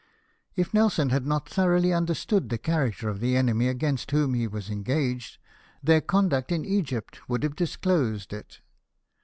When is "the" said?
2.49-2.57, 3.19-3.37